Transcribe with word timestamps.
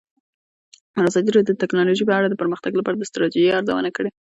ازادي 1.09 1.13
راډیو 1.31 1.45
د 1.45 1.45
اطلاعاتی 1.51 1.61
تکنالوژي 1.63 2.03
په 2.05 2.13
اړه 2.17 2.27
د 2.29 2.35
پرمختګ 2.41 2.71
لپاره 2.77 2.95
د 2.97 3.03
ستراتیژۍ 3.11 3.49
ارزونه 3.57 3.89
کړې. 3.97 4.09